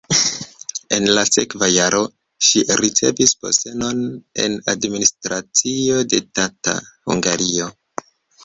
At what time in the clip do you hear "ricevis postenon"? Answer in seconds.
2.81-4.01